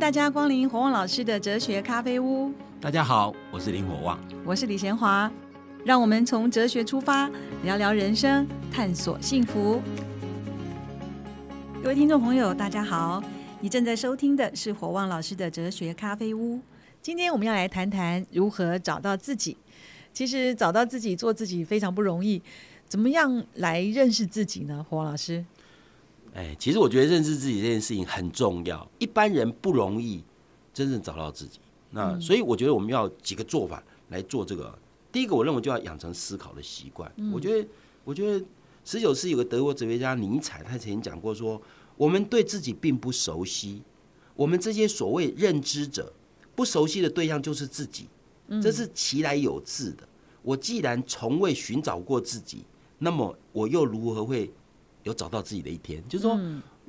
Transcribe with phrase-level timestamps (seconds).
[0.00, 2.50] 大家光临火旺老师的哲学咖啡屋。
[2.80, 5.30] 大家好，我是林火旺，我是李贤华。
[5.84, 7.30] 让我们从哲学出发，
[7.64, 9.82] 聊聊人生，探索幸福。
[11.82, 13.22] 各位听众朋友，大家好，
[13.60, 16.58] 你正在收听的是火旺老师的哲学咖啡屋。
[17.02, 19.54] 今天我们要来谈谈如何找到自己。
[20.14, 22.40] 其实找到自己、做自己非常不容易。
[22.88, 24.82] 怎么样来认识自己呢？
[24.88, 25.44] 火旺老师？
[26.34, 30.22] 哎，其实我觉得认识自己这件事情很重要，一般人不容易
[30.72, 31.58] 真正找到自己。
[31.90, 34.76] 那所以我觉得我们要几个做法来做这个。
[35.10, 37.12] 第一个，我认为就要养成思考的习惯。
[37.32, 37.68] 我觉得，
[38.04, 38.46] 我觉得
[38.84, 41.60] 十九世纪有个德国哲学家尼采，他曾经讲过说：
[41.96, 43.82] 我们对自己并不熟悉，
[44.36, 46.12] 我们这些所谓认知者
[46.54, 48.06] 不熟悉的对象就是自己，
[48.62, 50.08] 这是其来有自的。
[50.42, 52.64] 我既然从未寻找过自己，
[52.98, 54.48] 那么我又如何会？
[55.04, 56.38] 有找到自己的一天，就是说，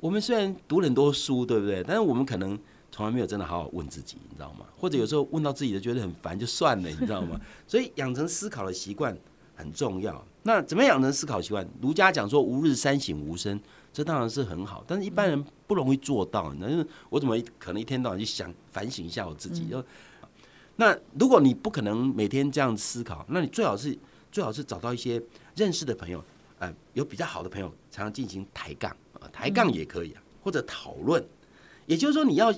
[0.00, 1.82] 我们虽然读了很多书，对不对？
[1.82, 2.58] 但是我们可能
[2.90, 4.66] 从来没有真的好好问自己，你知道吗？
[4.76, 7.40] 或者有时候问到自己的觉得很烦，就算了，你知道吗？
[7.66, 9.16] 所以养成思考的习惯
[9.54, 10.24] 很重要。
[10.42, 11.66] 那怎么养成思考习惯？
[11.80, 13.60] 儒家讲说“吾日三省吾身”，
[13.92, 16.52] 这当然是很好，但是一般人不容易做到。
[16.54, 19.66] 那我怎么可能一天到晚去想反省一下我自己？
[19.70, 19.82] 就
[20.76, 23.96] 那如果你不可能每天这样思考，那你最好是
[24.32, 25.22] 最好是找到一些
[25.54, 26.22] 认识的朋友。
[26.62, 31.22] 呃，有比较好的朋友，常常进行抬杠啊，抬杠也可以啊，或者讨论。
[31.86, 32.54] 也就是说，你要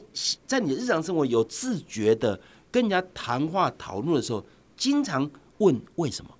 [0.46, 2.38] 在你的日常生活有自觉的
[2.70, 4.44] 跟人家谈话讨论的时候，
[4.76, 6.30] 经常问为什么？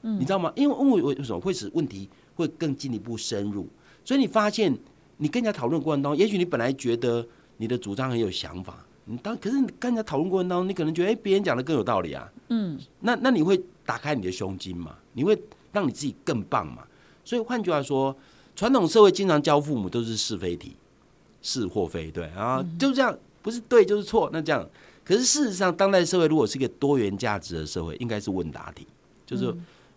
[0.00, 0.50] 嗯，你知道吗？
[0.56, 3.68] 因为问为为什么会使问题会更进一步深入。
[4.02, 4.74] 所以你发现，
[5.18, 7.26] 你跟人家讨论过程当中，也许你本来觉得
[7.58, 12.32] 你的主张很有想法，你当可是你跟人家讨论过程当中，你可能觉得哎，别人讲的更有道理啊。
[12.48, 14.96] 嗯，那那你会打开你的胸襟嘛？
[15.12, 15.38] 你会
[15.72, 16.82] 让你自己更棒嘛？
[17.24, 18.16] 所以换句话说，
[18.54, 20.76] 传统社会经常教父母都是是非题，
[21.40, 24.68] 是或非，对啊，就这样，不是对就是错，那这样。
[25.04, 28.86] 可是事实上，当代社会如果是一个多元价值的社会，应该是问答题，
[29.26, 29.52] 就是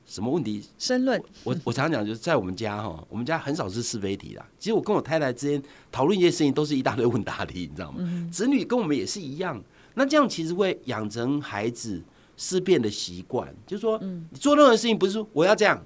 [0.06, 0.64] 什么问题？
[0.80, 1.22] 申论。
[1.44, 4.46] 我我常常讲，就是在我们家哈，我们家很少是是非题啦。
[4.58, 5.62] 其实我跟我太太之间
[5.92, 8.30] 讨论一些事情，都是一大堆问答题，你知道吗？
[8.32, 9.62] 子女跟我们也是一样。
[9.94, 12.02] 那这样其实会养成孩子
[12.36, 15.80] 思辨的习惯，就是说，你做任何事情不是说我要这样。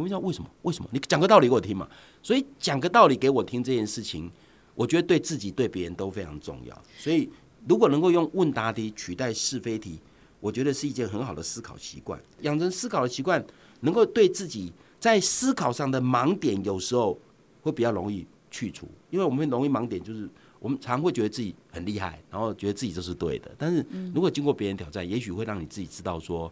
[0.00, 0.50] 我问一下为什么？
[0.62, 0.88] 为什么？
[0.92, 1.86] 你讲个道理给我听嘛。
[2.22, 4.30] 所以讲个道理给我听这件事情，
[4.74, 6.82] 我觉得对自己对别人都非常重要。
[6.96, 7.28] 所以
[7.68, 10.00] 如果能够用问答题取代是非题，
[10.40, 12.18] 我觉得是一件很好的思考习惯。
[12.40, 13.44] 养成思考的习惯，
[13.80, 17.18] 能够对自己在思考上的盲点，有时候
[17.60, 18.88] 会比较容易去除。
[19.10, 20.26] 因为我们容易盲点，就是
[20.58, 23.50] 我们常会觉得自己很厉害，然后觉得自己就是对的。
[23.58, 23.84] 但是
[24.14, 26.50] 如果经过别人挑战，也许会让你自己知道说。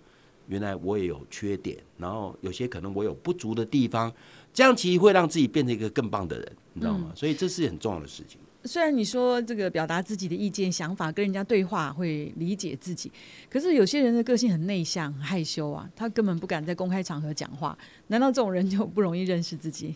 [0.49, 4.13] 原来我也有缺点，然后有些可能我有不足的地方，
[4.53, 7.13] 这样其实会让自己变成一个更棒的人，你知道吗？
[7.15, 8.39] 所以这是很重要的事情。
[8.65, 13.11] 虽然你说这个表达自己的意见、想法，跟人家对话会理解自己，
[13.49, 17.79] 可是有些人的个性很内向、很害羞啊，他根本不敢在公开场合讲话。
[18.09, 19.95] 难道这种人就不容易认识自己？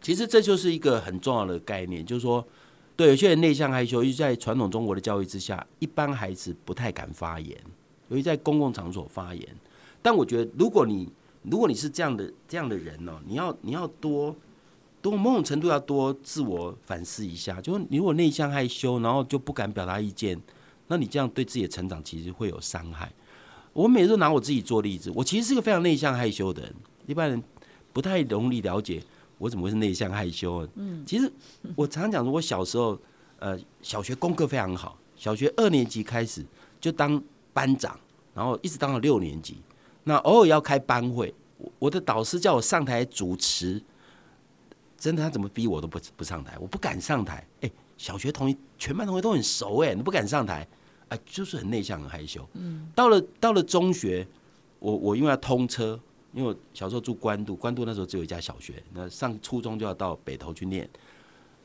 [0.00, 2.44] 其实这就是一个很重要的概念，就是说，
[2.96, 7.56] 对有些人内向害羞，因为在传统中国的教育之下，一般孩子不太敢发言，
[8.08, 9.46] 由于在公共场所发言。
[10.02, 11.08] 但我觉得，如果你
[11.42, 14.34] 如果你是这样的这样的人哦，你要你要多
[15.00, 17.60] 多某种程度要多自我反思一下。
[17.60, 20.40] 就是你如果内向害羞，然后就不敢表达意见，
[20.88, 23.12] 那你这样对自己的成长其实会有伤害。
[23.72, 26.74] 我每次都拿我自己做例子，我其实是个非常内向害羞的人，
[27.06, 27.42] 一般人
[27.92, 29.02] 不太容易了解
[29.38, 30.66] 我怎么会是内向害羞。
[30.74, 31.30] 嗯，其实
[31.76, 32.98] 我常常讲说，我小时候
[33.38, 36.44] 呃小学功课非常好，小学二年级开始
[36.80, 37.22] 就当
[37.52, 37.98] 班长，
[38.34, 39.58] 然后一直当到六年级。
[40.08, 41.34] 那偶尔要开班会，
[41.78, 43.78] 我的导师叫我上台主持，
[44.96, 47.46] 真的他怎么逼我都不不上台，我不敢上台。
[47.60, 50.66] 哎，小学同学全班同学都很熟，哎，你不敢上台，
[51.10, 52.42] 哎，就是很内向很害羞。
[52.54, 54.26] 嗯，到了到了中学，
[54.78, 56.00] 我我因为要通车，
[56.32, 60.88] 因为我小时候住关渡，关渡那时候只有一家小学，那上初中就要到北头去念。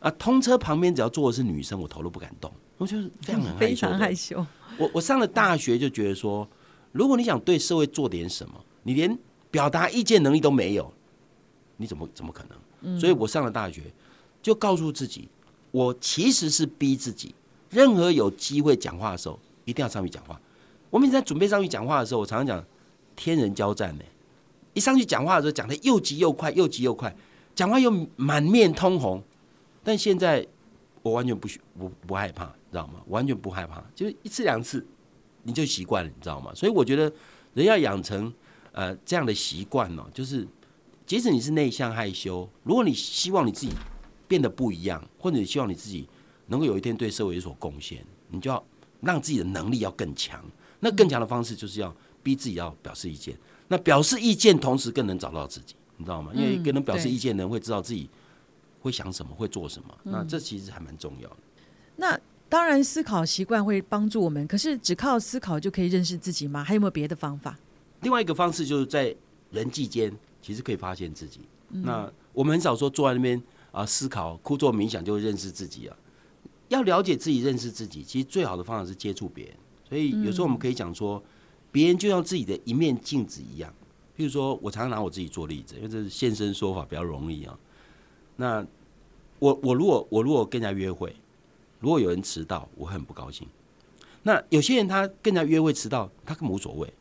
[0.01, 4.46] 啊，通车旁边只要坐的是女生，我头都不敢动，我就是非常很 非常害羞。
[4.78, 6.46] 我我上了大学就觉得说。
[6.94, 8.54] 如果你想对社会做点什么，
[8.84, 9.18] 你连
[9.51, 10.94] 表达意见能力都没有，
[11.78, 12.45] 你怎么怎么可
[12.81, 13.00] 能？
[13.00, 13.81] 所以我上了大学，
[14.42, 15.28] 就告诉自己，
[15.72, 17.34] 我其实是逼自己，
[17.69, 20.40] 任何有机会讲话的时候，一定要上去讲话。
[20.90, 22.66] 我每次在准备上去讲话的时候，我常常讲
[23.16, 24.04] 天人交战呢。
[24.74, 27.16] 一上去讲话的时候，讲的又急又快，又急又快，
[27.56, 29.24] 讲话又满面通红。
[29.84, 30.46] 但现在
[31.01, 31.48] 我完全不
[31.78, 33.01] 不不害怕，知道吗？
[33.07, 34.86] 完全不害怕，就是一次两次。
[35.44, 36.51] 你就习惯了，你知道吗？
[36.56, 37.12] 所以我觉得
[37.54, 38.34] 人要养成
[38.72, 40.48] 呃这样的习惯呢，就是
[41.06, 43.74] 即使你是内向害羞，如果你希望你自己
[44.28, 46.07] 变得不一样，或者你希望你自己
[46.48, 48.63] 能够有一天对社会有所贡献，你就要
[49.01, 50.44] 让自己的能力要更强。
[50.80, 53.38] 那更强的方式就是要逼自己要表示意见。
[53.68, 56.31] 那表示意见，同时更能找到自己，你知道吗？
[56.34, 58.10] 因为更能表示意见的人会知道自己
[58.81, 59.98] 会想什么，会做什么。
[60.04, 61.38] 那这其实还蛮重要的。
[61.96, 62.19] 那
[62.54, 66.64] 当然，思考习惯会帮助我们，可是只靠思考就可以认识自己吗？
[66.64, 67.58] 还有没有别的方法？
[68.02, 69.16] 另外一个方式就是在
[69.50, 71.40] 人际间，其实可以发现自己。
[71.70, 73.42] 那我们很少说坐在那边
[73.72, 75.98] 啊思考、枯坐冥想就会认识自己啊。
[76.68, 79.56] 要了解自己、认识自己，其实最好的方法是接触别人。
[79.90, 81.20] 所以有时候我们可以讲说，
[81.72, 83.74] 别人就像自己的一面镜子一样。
[84.16, 87.58] 譬如说，我常常拿我自己做例子，因为这是现身说法比较容易啊。
[88.36, 88.64] 那
[89.40, 91.16] 我我如果我如果跟人家约会，
[91.84, 93.46] 如果有人迟到，我很不高兴。
[94.24, 96.92] 那有些人他跟人家约会迟到，他根本无所谓。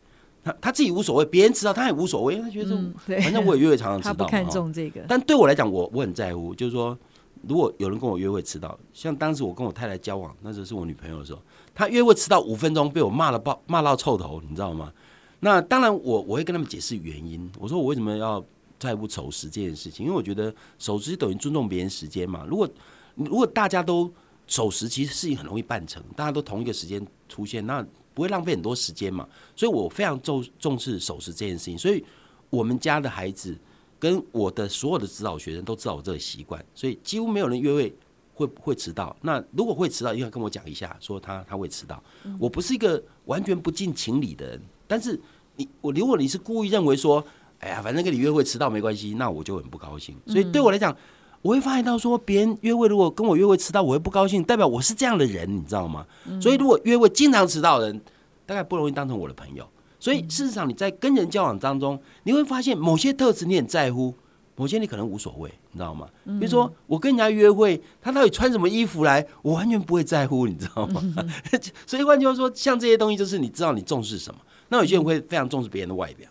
[0.43, 2.77] 他他自己无所谓，别人迟到他也无所谓，他觉得
[3.23, 4.13] 反正我也约会常常迟到。
[4.19, 6.53] 他不看重这个，但对我来讲，我我很在乎。
[6.53, 6.99] 就是说，
[7.47, 11.41] 如果有人跟我约会迟到，像当时我跟我太太交往，那时候是我女朋友的时候，
[11.73, 14.93] 她约会迟到五分钟，被我骂了爆骂到臭头，你知道吗？
[15.39, 17.49] 那当然，我我会跟他们解释原因。
[17.61, 18.45] 我说我为什么要
[18.81, 20.05] 在乎守时这件事情？
[20.07, 22.45] 因为我觉得守时等于尊重别人时间嘛。
[22.49, 22.69] 如果
[23.15, 24.13] 如果大家都
[24.47, 27.87] 守时，其实事情很容易办成，大家都同一个时间出现，那。
[28.15, 29.27] 不会浪费很多时间嘛？
[29.57, 31.79] 所以我非常重重视守时这件事情。
[31.79, 32.05] 所以
[32.51, 33.57] 我们家的孩子
[33.99, 37.97] 跟我的所有的指导学生都知道我这个习惯，所以几乎没有人约会
[38.35, 39.17] 会会迟到。
[39.23, 42.05] 那如果会迟到，一定要跟我讲一下，说他他会迟到。
[42.39, 45.19] 我不是一个完全不近情理的人，但是
[45.57, 47.25] 你我如果你是故意认为说，
[47.61, 50.15] 哎呀，反正跟你约会迟到没关系，那我就很不高兴。
[50.27, 50.95] 所以对我来讲。
[51.43, 56.07] 我会发现到说，别人约会如果跟我约会迟到，我会不高兴，代表我是这样的人，你知道吗？
[56.41, 58.01] 所以如果约会经常迟到的人，
[58.47, 59.67] 大概不容易当成我的朋友。
[59.99, 64.15] 所以事实上，你在跟人交往当中，你会发现某些特质你很在乎，
[64.57, 66.09] 某些你可能无所谓，你知道吗？
[66.25, 71.03] 比如说我跟人家约会，他到底穿什么衣服来，我完全不会在乎，你知道吗？
[71.87, 74.41] 所以换句话说，像这些东西，就是你知道你重视什么。
[74.69, 76.29] 那有些人会非常重视别人的外表，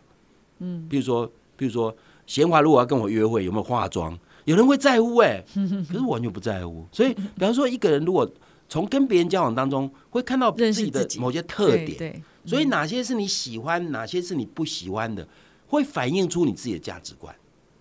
[0.59, 4.17] 嗯，比如说，比如说贤华如果要跟我约会，有没有化妆？
[4.45, 5.43] 有人会在乎哎，
[5.87, 6.85] 可是我完全不在乎。
[6.91, 8.29] 所以，比方说，一个人如果
[8.67, 15.27] 从跟别人交往当中会看到自己的某些特点，所以哪些是你喜欢，哪些是你不喜欢的，
[15.67, 17.35] 会反映出你自己的价值观。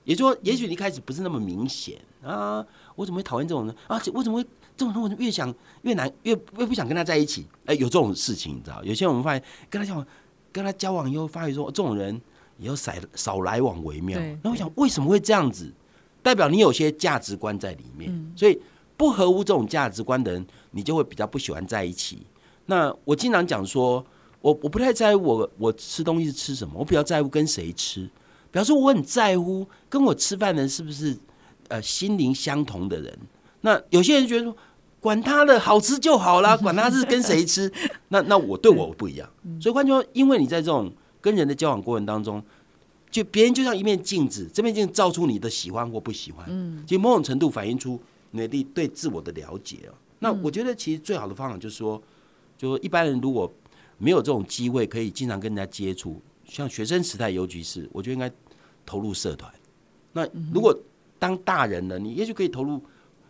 [0.05, 2.65] 也就说，也许你一开始不是那么明显啊，
[2.97, 4.01] 我怎么会讨厌这种人啊？
[4.13, 4.45] 我怎么会
[4.77, 5.01] 这种人？
[5.03, 7.47] 我越想越难，越越不想跟他在一起。
[7.67, 8.83] 哎，有这种事情，你知道？
[8.83, 10.07] 有些人我们发现跟他交往，
[10.51, 12.21] 跟他交往以后，发现说这种人
[12.59, 14.19] 以后少少来往为妙。
[14.43, 15.73] 那我想，为什么会这样子？
[16.23, 18.61] 代表你有些价值观在里面，所以
[18.97, 22.27] 不合乎这种价值观的人，你就会比较不喜欢在一起。
[22.67, 24.05] 那我经常讲说，
[24.41, 28.09] 我我不太在乎我我吃东西是吃什么，我比较在乎跟谁吃。
[28.51, 31.17] 表示我很在乎跟我吃饭的人是不是
[31.69, 33.19] 呃心灵相同的人。
[33.63, 34.57] 那有些人觉得说，
[35.01, 37.73] 管他的好吃就好啦， 管他是跟谁吃。
[38.09, 39.29] 那那我对我不一样。
[39.61, 42.43] 所以换句话说，因为你在这种跟人的交往过程当中。
[43.11, 49.95] 就别人就像一面镜子，这面镜子照出你的喜欢或不喜欢，嗯，其实某种程度反映出你的对自我的了解哦。
[50.21, 52.01] 那我觉得其实最好的方法就是说，
[52.57, 53.53] 就说一般人如果
[53.99, 58.31] 没有这种机会可以经常跟人家接触，像学生时代尤其是，我觉得应该
[58.87, 59.53] 投入社团。
[60.13, 60.25] 那
[60.55, 60.73] 如果
[61.19, 62.81] 当大人了，你也许可以投入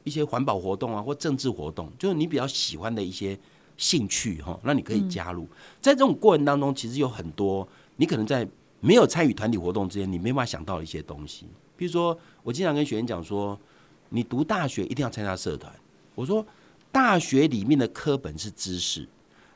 [0.05, 3.39] 一些环保活动啊，或政治活动，就是你比较喜欢的一些
[3.79, 5.49] 兴趣哈，那你可以加入。
[5.81, 8.47] 在这种过程当中，其实有很多你可能在。
[8.81, 11.47] 没有参与团体活动之前，你没办法想到一些东西。
[11.77, 13.59] 比如说，我经常跟学员讲说，
[14.09, 15.73] 你读大学一定要参加社团。
[16.15, 16.45] 我说，
[16.91, 19.09] 大学里面的课本是知识，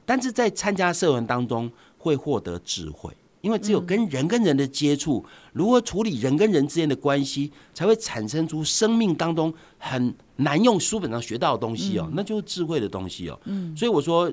[0.04, 13.40] 但是在参加社团当中会获得智慧，因为只有跟人跟人的接触，如何处理人跟人之间的关系，才会产生出生命当中很难用书本上学到的东西哦，那就是智慧的东西哦。
[13.44, 14.30] 嗯，所以我说，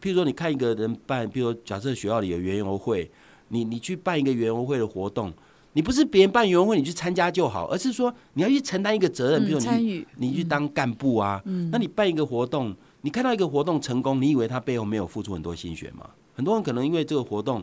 [0.00, 3.10] 譬如说，你看一个人办，比如假设学校里有园游会。
[3.48, 5.32] 你你去办一个园游会的活动，
[5.74, 16.08] 你不是别人办园游会你去参加就好，而是说你要去承担一个责任，比如你你去当干部啊，那你办一个活动，你看到一个活动成功，你以为他背后没有付出很多心血吗？
[16.34, 17.62] 很多人可能因为这个活动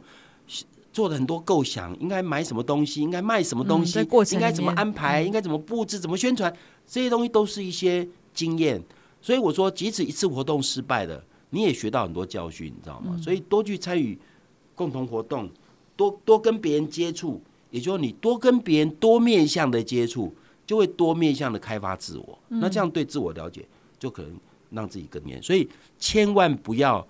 [0.93, 3.99] 做了很多构想，应该买什么东西，应该卖什么东西，
[4.33, 6.53] 应该怎么安排，应该怎么布置，怎么宣传，
[6.85, 8.81] 这些东西都是一些经验。
[9.21, 13.17] 所以我说，即使一次活动失败了，你也学到很多教训，你知道吗？
[13.21, 14.17] 所以多去参与
[14.75, 15.49] 共同活动。
[16.01, 17.39] 多多跟别人接触，
[17.69, 20.33] 也就是你多跟别人多面向的接触，
[20.65, 22.39] 就会多面向的开发自我。
[22.47, 23.63] 那这样对自我了解，
[23.99, 24.31] 就可能
[24.71, 25.41] 让自己更严。
[25.43, 27.05] 所以千万不要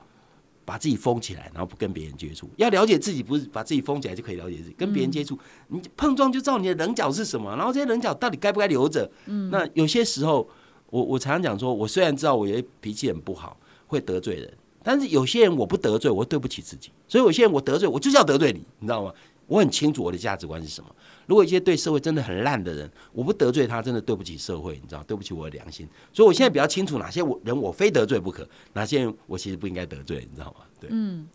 [0.65, 2.49] 把自己封起来，然后不跟别人接触。
[2.57, 4.75] 要了解自己，不是把自己封起来就可以了解自己。
[4.77, 9.09] 跟别人接触，你碰撞就知道你的棱角是什么，然后这些棱角到底该不该留着。
[9.27, 10.45] 嗯，那有些时候，
[10.89, 13.55] 我我常常讲说，我虽然知道我有脾气很不好，
[13.87, 14.53] 会得罪人，
[14.83, 19.13] 但是有些人我不得罪，我对不起自己，所以有些人我得罪，我就是要得罪你，你知道吗？
[19.47, 20.95] 我很清楚我的价值观是什么。
[21.25, 25.85] 如果一些对社会真的很烂的人，我不得罪他，真的对不起社会，你知道，对不起我的良心。
[26.13, 30.65] 所以我现在比较清楚哪些我人我非得罪不可，哪些人我其实不应该得罪，你知道吗？
[30.79, 31.27] 对，嗯，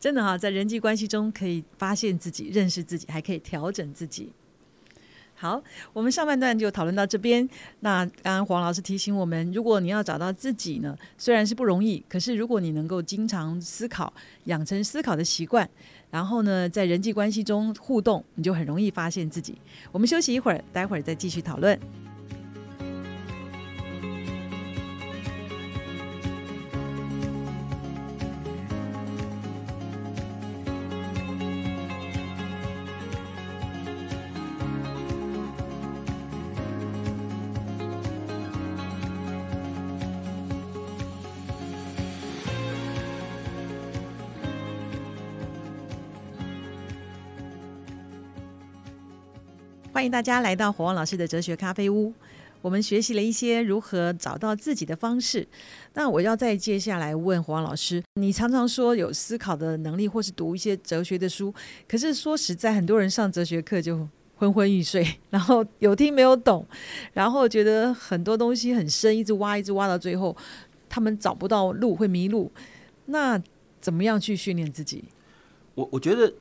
[0.00, 4.32] 真的哈，在人际关系中可以发现自己、认识自己，还可以调整自己。
[5.40, 7.48] 好，我们上半段就讨论到这边。
[7.78, 14.12] 那刚刚黄老师提醒我们，如果你要找到自己呢，虽然是不容易，可是如果你能够经常思考，
[14.46, 15.70] 养成思考的习惯，
[16.10, 19.56] 然后呢，在人际关系中互动，你就很容易发现自己。
[19.92, 21.78] 我们休息一会儿，待会儿再继续讨论。
[49.98, 52.14] 欢迎大家来到火旺老师的哲学咖啡屋。
[52.62, 55.44] 我们学习了一些如何找到自己的方式。
[55.94, 61.52] 那我要再接下来问火旺老师：你常常说有思考的能力，或是读一些哲学的书，
[61.88, 66.64] 可是说实在，很多人上哲学课就昏昏欲睡， 然后有听没有懂，
[67.12, 70.36] 然后觉得很多东西很深，一直挖，一直挖到最后，
[70.88, 72.52] 他们找不到路，会迷路。
[73.06, 73.36] 那
[73.80, 75.02] 怎么样去训练自己？
[75.74, 76.32] 我我觉得，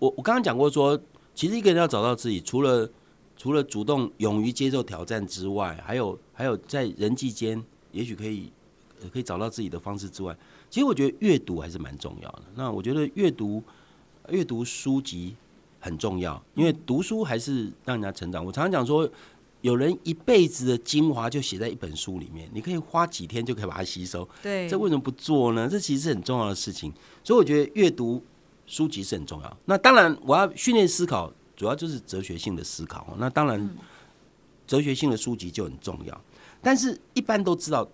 [0.00, 1.00] 我我刚刚讲过说，
[1.34, 2.86] 其实一个人要找到自己，除了
[3.36, 7.62] 除了主动勇于接受挑战之外，还有还有在人际间，
[7.92, 8.50] 也许可以
[9.12, 10.34] 可以找到自己的方式之外，
[10.70, 12.42] 其实我觉得阅读还是蛮重要的。
[12.54, 13.62] 那我觉得阅读
[14.30, 15.36] 阅读书籍
[15.78, 18.42] 很重要，因为读书还是让人家成长。
[18.42, 19.08] 我常常讲说，
[19.60, 24.26] 有人一辈子的精华就写在一本书里面，你可以花几天就可以把它吸收。
[24.42, 25.68] 对，这为什么不做呢？
[25.68, 26.90] 这其实是很重要的事情。
[27.22, 28.24] 所以我觉得阅读
[28.66, 29.56] 书籍是很重要。
[29.66, 31.30] 那当然，我要训练思考。
[31.56, 33.68] 主要就是哲学性的思考，那当然，
[34.66, 36.20] 哲学性的书籍就很重要。
[36.62, 37.88] 但是，一般都知道，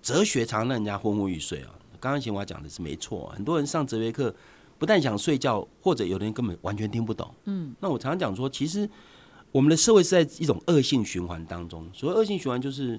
[0.00, 1.70] 哲学常让人家昏昏欲睡啊。
[2.00, 4.34] 刚刚贤华讲的是没错，很多人上哲学课
[4.78, 7.32] 不但想睡觉，或者有的人根本完全听不懂。
[7.44, 8.88] 嗯，那我常常讲说，其实
[9.52, 11.86] 我们的社会是在一种恶性循环当中。
[11.92, 12.98] 所谓恶性循环，就是。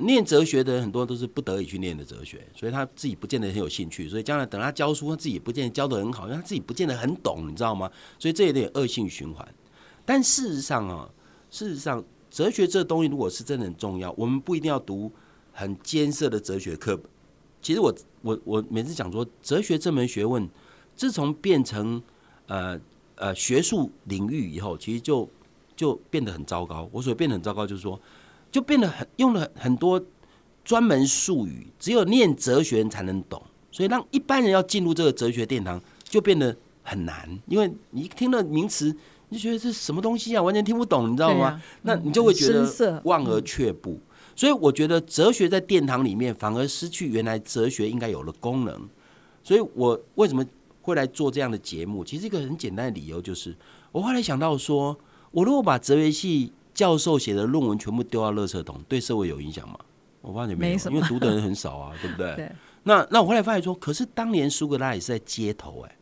[0.00, 7.90] 念哲学的人很多都是不得已去念的哲学，所以他自己不见得很有兴趣，所以将来等他教书，他自己不见得教的很好，因为他自己不见得很懂，你知道吗？
[8.18, 9.46] 所以这有点恶性循环。
[10.04, 11.08] 但事实上啊，
[11.50, 15.10] 事实上，哲学这东西如果是真的很重要，我们不一定要读
[15.52, 17.06] 很艰涩的哲学课本。
[17.62, 20.48] 其实我我我每次讲说，哲学这门学问，
[20.96, 22.02] 自从变成
[22.46, 22.80] 呃
[23.16, 25.28] 呃学术领域以后，其实就
[25.76, 26.88] 就变得很糟糕。
[26.90, 28.00] 我所变得很糟糕，就是说。
[28.50, 30.02] 就变得很用了很多
[30.64, 37.28] 专门术语，只有念哲学人才能懂，所以让一般人要进入这个哲学殿堂就变得很难。
[37.46, 38.94] 因为你一听了名词，
[39.28, 41.60] 你就觉得这是什么东西啊，完全听不懂，你知道吗？
[41.82, 43.98] 那你就会觉得望而却步。
[44.36, 48.88] 所以我觉得哲学在殿堂里面反而失去原来哲学应该有的功能。
[49.42, 50.44] 所以我为什么
[50.82, 52.04] 会来做这样的节目？
[52.04, 53.54] 其实一个很简单的理由就是，
[53.92, 54.98] 我后来想到说，
[55.30, 59.78] 我如果把哲学系教授写的论文全部丢到垃圾桶，对社会有影响吗？
[60.22, 62.34] 我发现没有，因为读的人很少啊， 对不对？
[62.36, 62.52] 对。
[62.82, 65.96] 那那我后来发现说，可是当年苏格拉底是在街头，哎，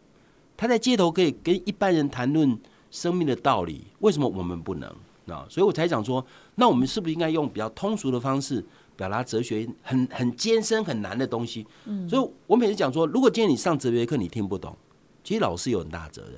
[0.57, 2.59] 他在街头可以跟一般人谈论
[2.91, 4.93] 生命的道理，为什么我们不能？
[5.25, 8.65] 那，所以我才讲说，那我们是不是应该用比较通俗的方式
[8.97, 11.67] 表达哲学很很艰深很难的东西？
[11.85, 12.09] 嗯。
[12.09, 14.77] 所以我每次讲说，如果今天你上哲学课你听不懂，
[15.23, 16.35] 其实老师有很大责任。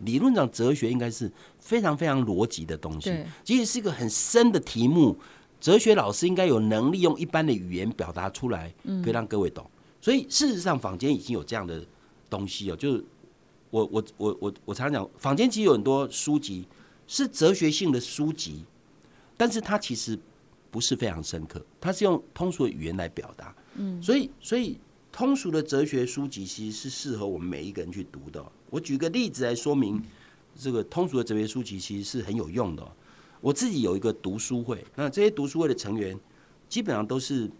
[0.00, 5.16] 理论上，哲学应该是非常非常逻辑的东西，即使是一个很深的题目。
[5.60, 8.72] 哲学老师应该有能力用一般的语言表达出来，
[9.04, 9.70] 可以让各位懂。
[10.00, 11.84] 所以事实上，坊间已经有这样的
[12.30, 13.04] 东西哦，就是
[13.68, 16.66] 我我我我我常常讲，坊间其实有很多书籍
[17.06, 18.64] 是哲学性的书籍，
[19.36, 20.18] 但是它其实
[20.70, 23.54] 不是非常深刻，它是用通俗的语言来表达。
[23.74, 24.78] 嗯，所以所以
[25.12, 28.42] 通俗的哲学书籍其实是适合我们每一个人去读的。
[28.70, 30.02] 我举个例子来说明，
[30.56, 32.86] 这个通俗的哲学书籍其实是很有用的。
[33.40, 36.18] 我自己有一个读书会，那这些读书会的成员
[36.68, 37.50] 基本上都是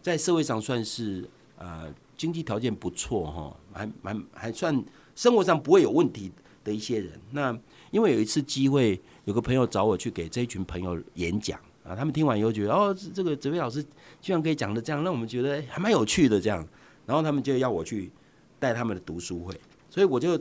[0.00, 4.84] 在社会上算是呃经济条件不错哈，还蛮还算
[5.16, 6.30] 生活上不会有问题
[6.62, 7.18] 的一些人。
[7.30, 7.58] 那
[7.90, 13.82] 因为有一次机会，有个朋友找我去给这一群朋友演讲啊，他们听完以后觉得哦，这个哲学老师
[14.20, 16.66] 居然可以讲的这样，让我们觉得还蛮有趣的这样，
[17.06, 18.10] 然后他们就要我去
[18.58, 19.58] 带他们的读书会。
[19.92, 20.40] 所以我就，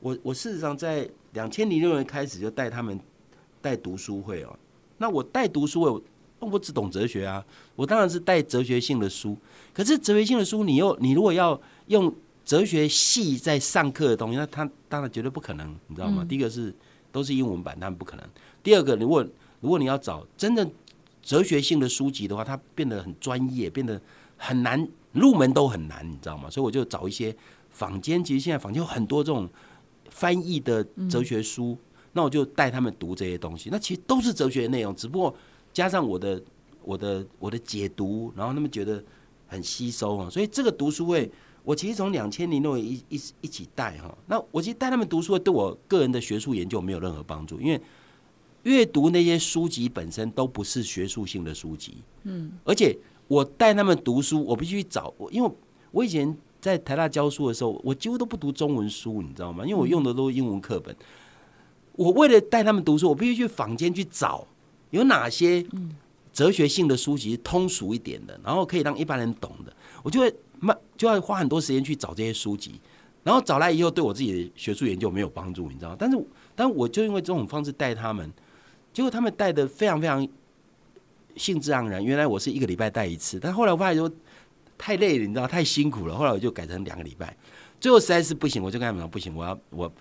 [0.00, 2.98] 我我事实上在两千零六年开始就带他们
[3.62, 4.58] 带读书会哦。
[4.96, 6.02] 那我带读书会，
[6.40, 7.44] 我只懂哲学啊，
[7.76, 9.36] 我当然是带哲学性的书。
[9.72, 12.12] 可是哲学性的书，你又你如果要用
[12.44, 16.26] 哲学系在上课的东西，那他当然绝对不可能，你知道吗？
[16.28, 16.74] 第一个是
[17.12, 18.28] 都是英文版，他们不可能。
[18.64, 19.24] 第二个，如果
[19.60, 20.68] 如果你要找真正
[21.22, 24.00] 哲学性的书籍的话，它变得很专业，变得
[24.36, 26.50] 很难入门都很难，你知道吗？
[26.50, 27.34] 所以我就找一些
[27.78, 29.48] 坊间，其实现在坊间有很多这种
[30.10, 31.78] 翻译的哲学书，
[32.12, 33.68] 那我就带他们读这些东西。
[33.70, 35.32] 那其实都是哲学内容，只不过
[35.72, 36.42] 加上我的
[36.82, 39.02] 我的我的解读，然后他们觉得
[39.46, 40.28] 很吸收啊。
[40.28, 41.30] 所以这个读书会，
[41.62, 44.12] 我其实从两千零六一一一起带哈。
[44.26, 47.80] 那我其实带他们读书会，对我个人的学术研究没有任何帮助，因为。
[48.64, 52.94] 阅读那些书籍本身都不是学术性的书籍，嗯，而且
[53.28, 55.50] 我带他们读书，我必须找我，因为
[55.92, 56.36] 我以前
[56.68, 59.64] 在台大教书的时候，我几乎都不读中文书，你知道吗？
[59.64, 60.94] 因为我用的都是英文课本。
[61.92, 64.46] 我为了带他们读书，我必须去坊间去找
[64.90, 65.64] 有哪些
[66.32, 69.72] 哲学性的书籍通俗一点的，然后可以让一般人懂的，
[70.02, 72.80] 我就会慢就要花很多时间去找这些书籍，
[73.24, 75.96] 然后找来以后对我自己的学术研究没有帮助，你知道吗？
[75.98, 78.30] 但是，但我就因为这种方式带他们。
[78.92, 80.26] 结果他们带的非常非常
[81.36, 82.04] 兴致盎然。
[82.04, 84.10] 原来我是一个礼拜带一次，但后来我发现说
[84.78, 86.14] 太累了，你知道，太辛苦了。
[86.16, 87.36] 后来我就改成两个礼拜。
[87.80, 89.92] 最后实在是不行，我就跟他们讲不行，我要我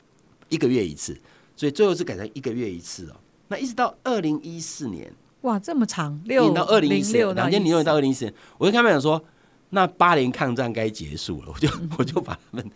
[0.49, 1.19] 一个月一次。
[1.55, 3.15] 所以最后是改成一个月一次哦。
[3.47, 9.23] 那一直到二零一四年，哇，这么长，六到二零一四两千零六到二零一四年，我就跟他们讲说，
[9.71, 11.67] 那八年抗战该结束了，我就
[11.97, 12.71] 我就把他们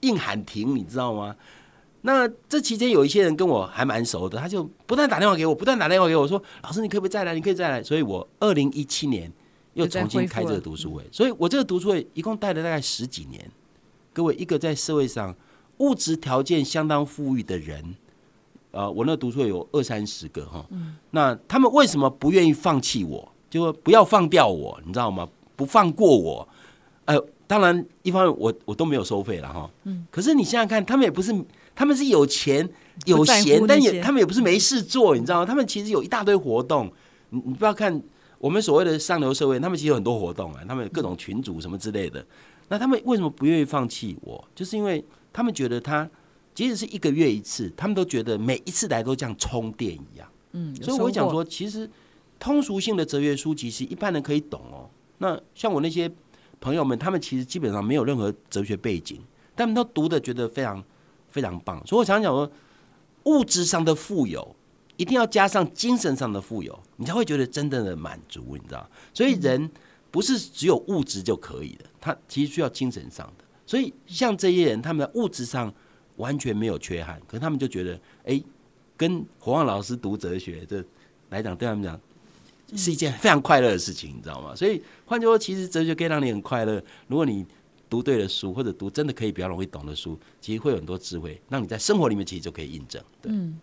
[0.00, 1.36] 硬喊停，你知道吗？
[2.02, 7.34] 那这期间有一些人跟我还蛮熟的，他就不断打电话给我，不断打电话给我说：“老师，你可不可以再来？
[7.34, 9.32] 你可以再来。”所以，我二零一七年
[9.76, 11.02] 又重新开这个读书会。
[11.12, 13.50] 所以我这个读书会一共带了大概十几年。
[14.12, 15.34] 各位，一个在社会上
[15.78, 17.94] 物质条件相当富裕的人，
[18.70, 20.64] 呃，我那读书会有二三十个哈。
[21.10, 23.32] 那他们为什么不愿意放弃我？
[23.48, 25.28] 就说不要放掉我，你知道吗？
[25.54, 26.48] 不放过我。
[27.04, 29.70] 呃，当然，一方面我我都没有收费了哈。
[29.84, 30.06] 嗯。
[30.10, 31.32] 可是你想想看，他们也不是。
[31.78, 32.66] 他们是有钱
[33.04, 35.44] 有闲，但也他们也不是没事做，你知道吗？
[35.44, 36.90] 他们其实有一大堆活动。
[37.28, 38.02] 你你不要看
[38.38, 42.24] 我们所谓的上流社会，他们其实有很多活动啊，他们各种群组什么之类的。
[42.68, 44.42] 那他们为什么不愿意放弃我？
[44.54, 46.08] 就是因为他们觉得他
[46.54, 50.28] 即使是一个月一次，他们都觉得每一次来都像充电一样。
[50.52, 51.88] 嗯，所以我会讲说，其实
[52.38, 54.88] 通俗性的哲学书籍是一般人可以懂哦。
[55.18, 56.10] 那像我那些
[56.60, 59.20] 朋友们，他们其实基本上没有任何哲学背景，
[59.54, 60.82] 他们都读的觉得非常。
[61.28, 62.50] 非常棒，所以我常讲说，
[63.24, 64.55] 物质上的富有
[64.96, 68.88] 一定要加上精神上的富有，你才会觉得真正的满足，你知道？
[69.12, 69.70] 所以人
[70.10, 73.44] 不是只有物质就可以的，他其实需要精神上的。
[73.66, 75.72] 所以像这些人，他们的物质上
[76.16, 78.42] 完全没有缺憾，可是他们就觉得，哎，
[78.96, 80.82] 跟火旺老师读哲学这
[81.30, 82.00] 来讲，对他们讲
[82.76, 84.54] 是一件非常快乐的事情，你知道吗？
[84.54, 86.82] 所以换句话说，其实哲学可以让你很快乐。
[87.08, 87.44] 如果你
[87.90, 93.02] 读对了书，或者读真的可以比较容易懂的书，其实会有很多智慧，让你在生活里面其实就可以印证。
[93.24, 93.60] 嗯，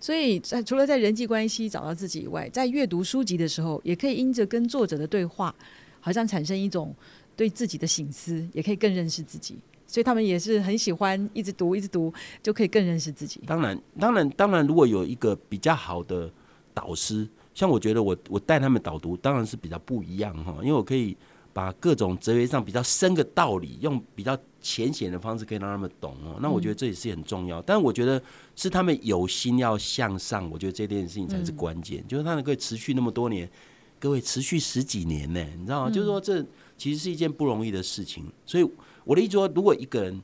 [0.00, 5.54] 所以在除了在人际关系找到自己以外，在阅读书籍的时候，也可以因着跟作者的对话，
[6.00, 6.94] 好像产生一种
[7.36, 9.56] 对自己的醒思，也可以更认识自己。
[9.86, 13.40] 所以他们也是很喜欢一直读，一直读，就可以更认识自己。
[13.46, 16.30] 当然，当然，当然，如果有一个比较好的
[16.74, 21.16] 导师，像我觉得我我带他们导读，当然是比较不一样哈，因为我可以。
[21.58, 26.38] 把各种哲学上比较深的道理，用比较浅显的方式，可以让他们懂哦。
[26.40, 27.60] 那我觉得这也是很重要。
[27.62, 28.22] 但我觉得
[28.54, 32.06] 是他们有心要向上，我觉得这件事情才是关键。
[32.06, 33.50] 就是他能够持续那么多年，
[33.98, 35.90] 各位持续十几年呢，你知道吗？
[35.90, 38.24] 就是说这其实是一件不容易的事情。
[38.46, 38.64] 所以
[39.02, 40.22] 我的意思说，如果一个人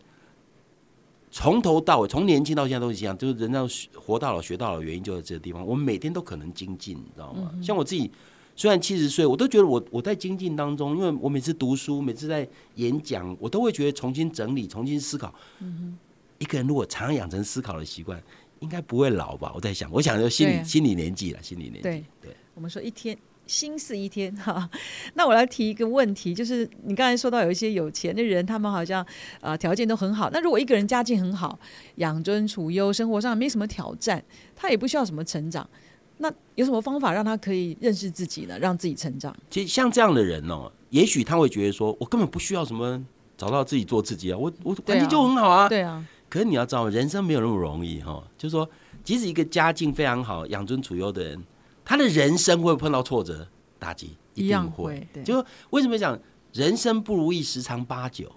[1.33, 3.67] 从头到尾，从年轻到现在都是一样，就是人要
[3.97, 5.67] 活到老学到老，原因就在这个地方。
[5.67, 7.53] 我们每天都可能精进，你知道吗？
[7.61, 8.09] 像我自己。
[8.57, 15.35] 虽然七十岁，我都觉得我我在精进当中，因为我每次读书，每次在演讲，我都会觉得重新整理、重新思考。
[15.61, 15.99] 嗯
[16.39, 18.21] 一个人如果常常养成思考的习惯，
[18.59, 19.53] 应该不会老吧？
[19.55, 21.83] 我在想，我想就心理心理年纪了，心理年纪。
[21.83, 24.69] 对对，我们说一天心是一天哈。
[25.15, 29.05] 那我来提一个问题，就是你刚才说到有一些有钱的人，他们好像
[29.41, 30.29] 啊条件都很好。
[30.33, 31.59] 那如果一个人家境很好，
[31.97, 34.23] 养尊处优，生活上没什么挑战，
[34.57, 35.67] 他也不需要什么成长。
[36.19, 38.59] 那有什么方法让他可以认识自己呢？
[38.59, 39.35] 让自己成长？
[39.51, 43.05] 其实像这样的人哦，也许他会觉得说，我根本不需要什么
[43.37, 45.69] 找到自己做自己啊，我我环境就很好啊。
[45.69, 46.07] 对啊。
[46.29, 48.23] 可是你要知道，人生没有那么容易哈。
[48.39, 48.69] 就是说，
[49.03, 51.45] 即使一个家境非常好、养尊处优的人，
[51.85, 53.47] 他的人生会碰到挫折
[53.79, 55.07] 打击，一定会。
[55.25, 56.19] 就为什么讲
[56.53, 58.31] 人生不如意十常八九，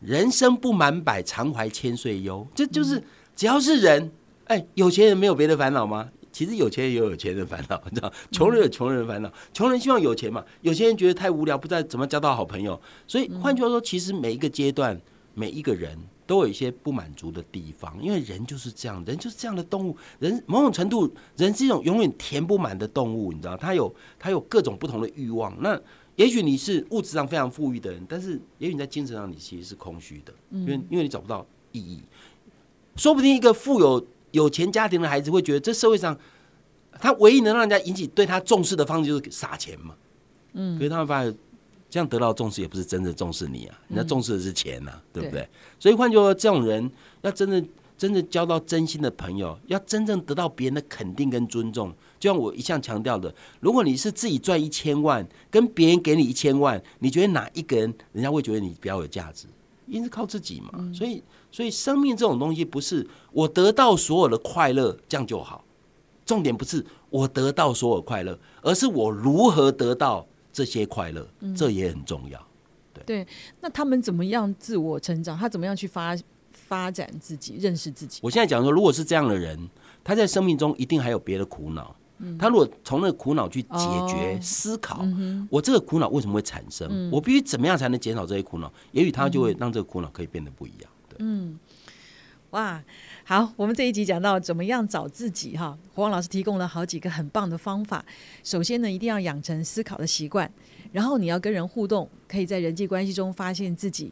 [0.00, 2.46] 人生不满百常怀千岁忧？
[2.54, 3.02] 这就是
[3.34, 4.10] 只要是人。
[4.46, 6.10] 哎，有钱人没有别的烦恼吗？
[6.32, 9.32] 其实有钱人有有钱人烦恼， 你知道，穷人有穷人烦恼。
[9.52, 12.80] 穷人希望有钱嘛，有钱人觉得太无聊，不知道怎么交到好朋友。
[13.06, 15.00] 所以换句话说，其实每一个阶段，
[15.34, 19.96] 每一个人都有一些不满足的地方，因为人就是这样，人就是这样的动物。
[20.18, 25.56] 人某种程度，人是一种永远填不满的动物，你知道，他有他有各种不同的欲望。
[25.60, 25.80] 那
[26.16, 32.02] 也许你是物质上非常富裕的人，但是也许你在精神上你其实是空虚的，因为因为你找不到意义。
[32.96, 36.16] 说不定一个富有有钱家庭的孩子会觉得，这社会上
[37.00, 39.94] 他唯一能让人家引起对他重视的方式就是撒钱嘛。
[40.52, 41.34] 嗯，可是他们发现
[41.88, 45.48] 这样得到重视也不是真的重视你啊，人家重视的是钱呐，对不对？
[45.78, 46.90] 所以换句话说，这种人
[47.22, 47.64] 要真的
[47.96, 51.92] 真的交到真心的朋友，要真正得到别人的肯定跟尊重。
[52.18, 59.46] 就像我一向强调的，如果你是自己赚一千万，跟别人给你一千万，你觉得哪一个人人家会觉得你比较有价值？
[59.86, 60.92] 因为是靠自己嘛。
[60.94, 65.64] 所以，所以生命这种东西不是我得到所有的快乐这样就好，
[66.24, 72.46] 重点不是我得到所有快乐，而是我如何得到这些快乐，这也很重要。
[72.92, 73.26] 对对，
[73.60, 75.36] 那他们怎么样自我成长？
[75.36, 76.16] 他怎么样去发
[76.52, 78.20] 发展自己、认识自己？
[78.22, 79.68] 我现在讲说，如果是这样的人，
[80.02, 81.94] 他在生命中一定还有别的苦恼。
[82.38, 85.02] 他如果从那个苦恼去解决、思考，
[85.48, 87.10] 我这个苦恼为什么会产生？
[87.10, 88.70] 我必须怎么样才能减少这些苦恼？
[88.92, 90.90] 也许他就会让这个苦恼可以变得不一样。
[91.22, 91.58] 嗯，
[92.50, 92.82] 哇，
[93.24, 98.04] 好，我们这一集讲到怎么样找自己哈，黄王老师提供了好几个很棒的方法。
[98.42, 100.50] 首先呢，一定要养成思考的习惯，
[100.92, 104.10] 然后你要跟人互动，可以在人际关系中发现自己，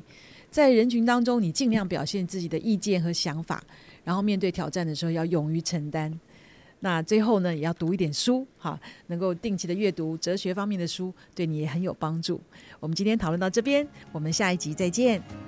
[0.50, 3.64] 在人群当中你尽量表现自己的意见和想法，
[4.04, 6.20] 然后面对挑战的时候要勇于承担。
[6.80, 12.38] 那最后呢，也要读一点书，哈，能够定期的阅读哲学方面的书，对你也很有帮助。
[12.78, 15.47] 我们今天讨论到这边，我们下一集再见。